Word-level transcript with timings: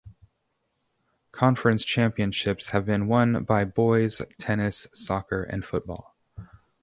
Conference 1.31 1.85
championships 1.85 2.71
have 2.71 2.87
been 2.87 3.05
won 3.07 3.43
by 3.43 3.63
boys' 3.65 4.19
tennis, 4.39 4.87
soccer, 4.95 5.43
and 5.43 5.63
football. 5.63 6.15